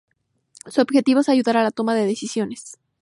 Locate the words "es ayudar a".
1.19-1.63